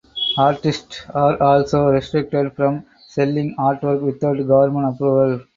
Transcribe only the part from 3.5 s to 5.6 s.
artwork without government approval.